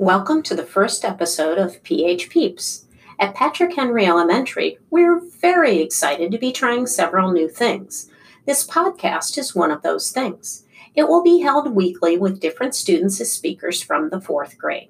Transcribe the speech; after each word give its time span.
Welcome 0.00 0.42
to 0.44 0.54
the 0.54 0.64
first 0.64 1.04
episode 1.04 1.58
of 1.58 1.82
PH 1.82 2.30
Peeps. 2.30 2.86
At 3.18 3.34
Patrick 3.34 3.76
Henry 3.76 4.06
Elementary, 4.06 4.78
we're 4.88 5.20
very 5.42 5.82
excited 5.82 6.32
to 6.32 6.38
be 6.38 6.52
trying 6.52 6.86
several 6.86 7.32
new 7.32 7.50
things. 7.50 8.10
This 8.46 8.66
podcast 8.66 9.36
is 9.36 9.54
one 9.54 9.70
of 9.70 9.82
those 9.82 10.10
things. 10.10 10.64
It 10.94 11.06
will 11.06 11.22
be 11.22 11.40
held 11.40 11.74
weekly 11.74 12.16
with 12.16 12.40
different 12.40 12.74
students 12.74 13.20
as 13.20 13.30
speakers 13.30 13.82
from 13.82 14.08
the 14.08 14.22
fourth 14.22 14.56
grade. 14.56 14.88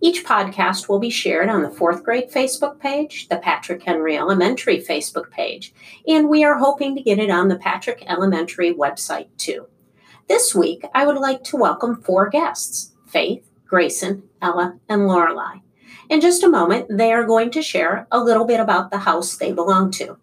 Each 0.00 0.24
podcast 0.24 0.88
will 0.88 1.00
be 1.00 1.10
shared 1.10 1.48
on 1.48 1.62
the 1.62 1.68
fourth 1.68 2.04
grade 2.04 2.30
Facebook 2.30 2.78
page, 2.78 3.28
the 3.28 3.38
Patrick 3.38 3.82
Henry 3.82 4.16
Elementary 4.16 4.78
Facebook 4.78 5.28
page, 5.32 5.74
and 6.06 6.28
we 6.28 6.44
are 6.44 6.56
hoping 6.56 6.94
to 6.94 7.02
get 7.02 7.18
it 7.18 7.30
on 7.30 7.48
the 7.48 7.58
Patrick 7.58 8.04
Elementary 8.06 8.72
website 8.72 9.26
too. 9.38 9.66
This 10.28 10.54
week, 10.54 10.84
I 10.94 11.04
would 11.04 11.18
like 11.18 11.42
to 11.42 11.56
welcome 11.56 12.00
four 12.00 12.28
guests 12.28 12.90
Faith, 13.08 13.44
Grayson, 13.72 14.24
Ella, 14.42 14.78
and 14.86 15.08
Lorelei. 15.08 15.60
In 16.10 16.20
just 16.20 16.42
a 16.42 16.48
moment, 16.48 16.88
they 16.90 17.10
are 17.10 17.24
going 17.24 17.50
to 17.52 17.62
share 17.62 18.06
a 18.12 18.22
little 18.22 18.44
bit 18.44 18.60
about 18.60 18.90
the 18.90 18.98
house 18.98 19.34
they 19.34 19.50
belong 19.50 19.90
to. 19.92 20.18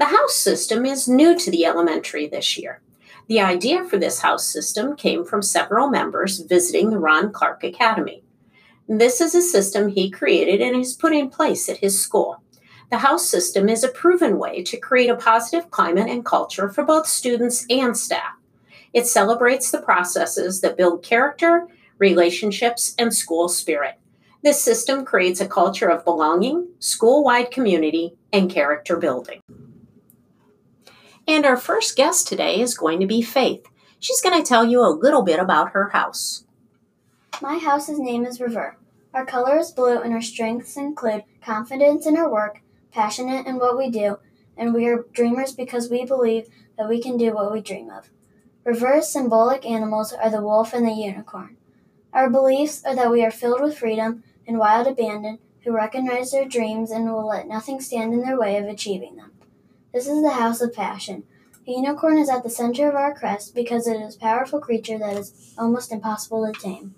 The 0.00 0.06
house 0.06 0.34
system 0.34 0.84
is 0.84 1.06
new 1.06 1.38
to 1.38 1.52
the 1.52 1.64
elementary 1.66 2.26
this 2.26 2.58
year. 2.58 2.82
The 3.28 3.40
idea 3.40 3.84
for 3.84 3.96
this 3.96 4.22
house 4.22 4.44
system 4.44 4.96
came 4.96 5.24
from 5.24 5.40
several 5.40 5.88
members 5.88 6.40
visiting 6.40 6.90
the 6.90 6.98
Ron 6.98 7.30
Clark 7.30 7.62
Academy. 7.62 8.24
This 8.88 9.20
is 9.20 9.36
a 9.36 9.40
system 9.40 9.86
he 9.86 10.10
created 10.10 10.60
and 10.60 10.74
has 10.74 10.94
put 10.94 11.12
in 11.12 11.30
place 11.30 11.68
at 11.68 11.76
his 11.76 12.02
school. 12.02 12.42
The 12.90 12.98
house 12.98 13.28
system 13.28 13.68
is 13.68 13.84
a 13.84 13.88
proven 13.88 14.36
way 14.36 14.64
to 14.64 14.76
create 14.76 15.10
a 15.10 15.16
positive 15.16 15.70
climate 15.70 16.10
and 16.10 16.24
culture 16.24 16.68
for 16.68 16.82
both 16.82 17.06
students 17.06 17.66
and 17.70 17.96
staff. 17.96 18.34
It 18.92 19.06
celebrates 19.06 19.70
the 19.70 19.80
processes 19.80 20.60
that 20.62 20.76
build 20.76 21.04
character, 21.04 21.68
relationships, 22.04 22.94
and 22.98 23.14
school 23.14 23.48
spirit. 23.48 23.94
This 24.42 24.60
system 24.60 25.06
creates 25.06 25.40
a 25.40 25.48
culture 25.48 25.88
of 25.88 26.04
belonging, 26.04 26.68
school 26.78 27.24
wide 27.24 27.50
community, 27.50 28.12
and 28.30 28.50
character 28.50 28.98
building. 28.98 29.40
And 31.26 31.46
our 31.46 31.56
first 31.56 31.96
guest 31.96 32.28
today 32.28 32.60
is 32.60 32.76
going 32.76 33.00
to 33.00 33.06
be 33.06 33.22
Faith. 33.22 33.64
She's 33.98 34.20
going 34.20 34.38
to 34.38 34.46
tell 34.46 34.66
you 34.66 34.82
a 34.82 34.98
little 35.04 35.22
bit 35.22 35.40
about 35.40 35.70
her 35.70 35.88
house. 35.88 36.44
My 37.40 37.56
house's 37.56 37.98
name 37.98 38.26
is 38.26 38.38
River. 38.38 38.76
Our 39.14 39.24
color 39.24 39.58
is 39.58 39.70
blue, 39.70 39.98
and 40.02 40.12
our 40.12 40.20
strengths 40.20 40.76
include 40.76 41.24
confidence 41.40 42.04
in 42.06 42.18
our 42.18 42.30
work, 42.30 42.60
passionate 42.92 43.46
in 43.46 43.56
what 43.58 43.78
we 43.78 43.88
do, 43.88 44.18
and 44.58 44.74
we 44.74 44.86
are 44.88 45.06
dreamers 45.14 45.52
because 45.52 45.88
we 45.88 46.04
believe 46.04 46.48
that 46.76 46.88
we 46.90 47.00
can 47.00 47.16
do 47.16 47.32
what 47.32 47.50
we 47.50 47.62
dream 47.62 47.88
of. 47.88 48.10
River's 48.62 49.08
symbolic 49.08 49.64
animals 49.64 50.12
are 50.12 50.30
the 50.30 50.42
wolf 50.42 50.74
and 50.74 50.86
the 50.86 50.92
unicorn. 50.92 51.56
Our 52.14 52.30
beliefs 52.30 52.84
are 52.84 52.94
that 52.94 53.10
we 53.10 53.24
are 53.24 53.30
filled 53.32 53.60
with 53.60 53.76
freedom 53.76 54.22
and 54.46 54.56
wild 54.56 54.86
abandon 54.86 55.40
who 55.64 55.72
recognize 55.72 56.30
their 56.30 56.44
dreams 56.44 56.92
and 56.92 57.10
will 57.10 57.26
let 57.26 57.48
nothing 57.48 57.80
stand 57.80 58.14
in 58.14 58.20
their 58.20 58.38
way 58.38 58.56
of 58.56 58.66
achieving 58.66 59.16
them. 59.16 59.32
This 59.92 60.06
is 60.06 60.22
the 60.22 60.30
house 60.30 60.60
of 60.60 60.72
passion. 60.72 61.24
The 61.66 61.72
unicorn 61.72 62.18
is 62.18 62.28
at 62.28 62.44
the 62.44 62.50
center 62.50 62.88
of 62.88 62.94
our 62.94 63.14
crest 63.14 63.52
because 63.52 63.88
it 63.88 64.00
is 64.00 64.14
a 64.14 64.20
powerful 64.20 64.60
creature 64.60 64.96
that 64.98 65.16
is 65.16 65.54
almost 65.58 65.90
impossible 65.90 66.46
to 66.46 66.52
tame. 66.52 66.94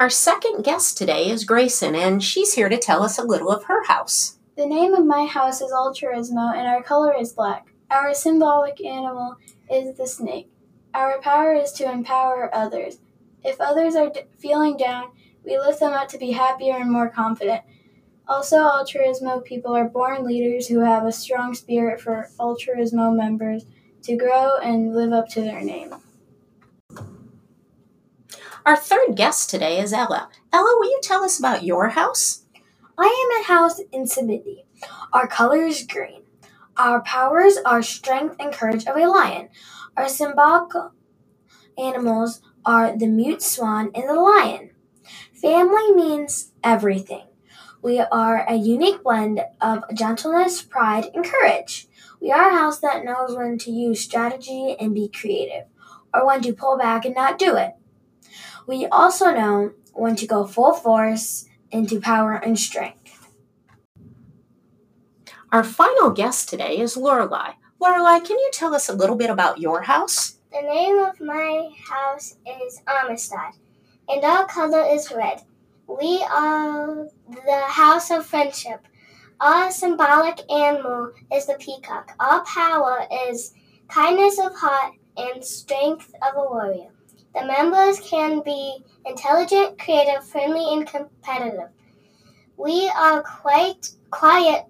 Our 0.00 0.10
second 0.10 0.64
guest 0.64 0.98
today 0.98 1.30
is 1.30 1.44
Grayson, 1.44 1.94
and 1.94 2.24
she's 2.24 2.54
here 2.54 2.68
to 2.68 2.78
tell 2.78 3.04
us 3.04 3.18
a 3.18 3.24
little 3.24 3.52
of 3.52 3.64
her 3.64 3.84
house. 3.84 4.38
The 4.56 4.66
name 4.66 4.94
of 4.94 5.04
my 5.04 5.26
house 5.26 5.60
is 5.60 5.70
Altruismo, 5.70 6.52
and 6.56 6.66
our 6.66 6.82
color 6.82 7.14
is 7.16 7.32
black. 7.32 7.68
Our 7.88 8.14
symbolic 8.14 8.84
animal 8.84 9.36
is 9.70 9.96
the 9.96 10.08
snake. 10.08 10.50
Our 10.94 11.20
power 11.20 11.54
is 11.54 11.72
to 11.72 11.90
empower 11.90 12.54
others. 12.54 12.98
If 13.42 13.60
others 13.60 13.96
are 13.96 14.10
d- 14.10 14.22
feeling 14.38 14.76
down, 14.76 15.10
we 15.44 15.58
lift 15.58 15.80
them 15.80 15.92
up 15.92 16.08
to 16.10 16.18
be 16.18 16.30
happier 16.30 16.76
and 16.76 16.90
more 16.90 17.10
confident. 17.10 17.62
Also, 18.28 18.58
Altruismo 18.58 19.44
people 19.44 19.74
are 19.76 19.88
born 19.88 20.24
leaders 20.24 20.68
who 20.68 20.78
have 20.78 21.04
a 21.04 21.12
strong 21.12 21.52
spirit 21.52 22.00
for 22.00 22.30
Altruismo 22.38 23.14
members 23.14 23.66
to 24.04 24.16
grow 24.16 24.56
and 24.58 24.94
live 24.94 25.12
up 25.12 25.28
to 25.30 25.40
their 25.40 25.62
name. 25.62 25.94
Our 28.64 28.76
third 28.76 29.16
guest 29.16 29.50
today 29.50 29.80
is 29.80 29.92
Ella. 29.92 30.30
Ella, 30.52 30.76
will 30.78 30.90
you 30.90 31.00
tell 31.02 31.22
us 31.24 31.38
about 31.38 31.64
your 31.64 31.88
house? 31.88 32.44
I 32.96 33.04
am 33.04 33.42
a 33.42 33.46
house 33.46 33.80
Isibindi. 33.92 34.64
Our 35.12 35.26
color 35.26 35.64
is 35.64 35.84
green. 35.86 36.23
Our 36.76 37.02
powers 37.02 37.56
are 37.64 37.82
strength 37.82 38.36
and 38.40 38.52
courage 38.52 38.84
of 38.86 38.96
a 38.96 39.06
lion. 39.06 39.48
Our 39.96 40.08
symbolic 40.08 40.72
animals 41.78 42.40
are 42.64 42.96
the 42.96 43.06
mute 43.06 43.42
swan 43.42 43.90
and 43.94 44.08
the 44.08 44.14
lion. 44.14 44.70
Family 45.32 45.92
means 45.92 46.52
everything. 46.64 47.26
We 47.80 48.00
are 48.00 48.44
a 48.48 48.54
unique 48.54 49.02
blend 49.04 49.42
of 49.60 49.84
gentleness, 49.94 50.62
pride, 50.62 51.10
and 51.14 51.24
courage. 51.24 51.86
We 52.20 52.32
are 52.32 52.50
a 52.50 52.54
house 52.54 52.80
that 52.80 53.04
knows 53.04 53.36
when 53.36 53.58
to 53.58 53.70
use 53.70 54.00
strategy 54.00 54.74
and 54.80 54.94
be 54.94 55.08
creative, 55.08 55.66
or 56.12 56.26
when 56.26 56.40
to 56.42 56.54
pull 56.54 56.78
back 56.78 57.04
and 57.04 57.14
not 57.14 57.38
do 57.38 57.56
it. 57.56 57.74
We 58.66 58.86
also 58.86 59.26
know 59.30 59.72
when 59.92 60.16
to 60.16 60.26
go 60.26 60.46
full 60.46 60.72
force 60.72 61.46
into 61.70 62.00
power 62.00 62.32
and 62.32 62.58
strength. 62.58 63.03
Our 65.54 65.62
final 65.62 66.10
guest 66.10 66.48
today 66.48 66.78
is 66.78 66.96
Lorelei. 66.96 67.52
Lorelei, 67.80 68.18
can 68.18 68.36
you 68.36 68.50
tell 68.52 68.74
us 68.74 68.88
a 68.88 68.92
little 68.92 69.14
bit 69.14 69.30
about 69.30 69.60
your 69.60 69.82
house? 69.82 70.38
The 70.50 70.60
name 70.62 70.98
of 70.98 71.20
my 71.20 71.70
house 71.88 72.34
is 72.44 72.82
Amistad, 72.88 73.54
and 74.08 74.24
our 74.24 74.48
color 74.48 74.84
is 74.84 75.12
red. 75.12 75.42
We 75.86 76.26
are 76.28 77.06
the 77.28 77.62
house 77.68 78.10
of 78.10 78.26
friendship. 78.26 78.80
Our 79.40 79.70
symbolic 79.70 80.40
animal 80.50 81.12
is 81.32 81.46
the 81.46 81.54
peacock. 81.60 82.10
Our 82.18 82.44
power 82.44 83.06
is 83.28 83.54
kindness 83.86 84.40
of 84.40 84.56
heart 84.56 84.94
and 85.16 85.44
strength 85.44 86.12
of 86.20 86.34
a 86.34 86.50
warrior. 86.50 86.90
The 87.32 87.46
members 87.46 88.00
can 88.00 88.42
be 88.44 88.84
intelligent, 89.06 89.78
creative, 89.78 90.26
friendly, 90.26 90.74
and 90.74 90.84
competitive. 90.84 91.68
We 92.56 92.88
are 92.88 93.22
quite 93.22 93.90
quiet, 94.10 94.64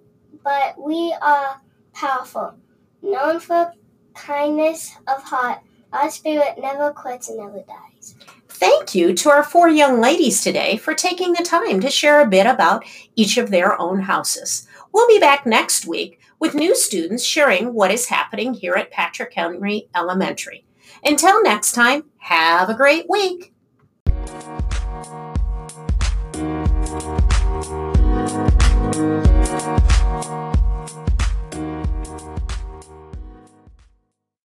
but 0.45 0.81
we 0.81 1.17
are 1.21 1.61
powerful. 1.95 2.55
Known 3.03 3.41
for 3.41 3.73
kindness 4.15 4.97
of 5.09 5.23
heart, 5.23 5.61
our 5.93 6.11
spirit 6.11 6.59
never 6.59 6.93
quits 6.93 7.29
and 7.29 7.39
never 7.39 7.63
dies. 7.67 8.15
Thank 8.49 8.95
you 8.95 9.15
to 9.15 9.31
our 9.31 9.43
four 9.43 9.69
young 9.69 10.01
ladies 10.01 10.43
today 10.43 10.77
for 10.77 10.95
taking 10.95 11.33
the 11.33 11.43
time 11.43 11.81
to 11.81 11.91
share 11.91 12.21
a 12.21 12.29
bit 12.29 12.47
about 12.47 12.85
each 13.17 13.37
of 13.37 13.51
their 13.51 13.81
own 13.81 14.01
houses. 14.01 14.69
We'll 14.93 15.09
be 15.09 15.19
back 15.19 15.45
next 15.45 15.87
week 15.87 16.21
with 16.39 16.55
new 16.55 16.77
students 16.77 17.25
sharing 17.25 17.73
what 17.73 17.91
is 17.91 18.07
happening 18.07 18.55
here 18.55 18.75
at 18.75 18.91
Patrick 18.91 19.33
Henry 19.35 19.89
Elementary. 19.97 20.65
Until 21.03 21.43
next 21.43 21.73
time, 21.73 22.05
have 22.19 22.69
a 22.69 22.75
great 22.75 23.07
week. 23.09 23.54